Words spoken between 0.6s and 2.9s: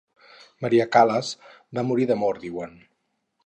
Maria Callas va morir d'amor, diuen.